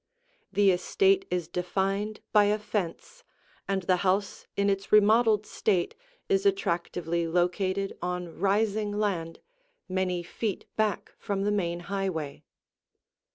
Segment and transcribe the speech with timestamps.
[0.51, 3.23] The estate is defined by a fence,
[3.67, 5.93] and the house in its remodeled state
[6.27, 9.41] is attractively located on rising land,
[9.87, 12.43] many feet back from the main highway.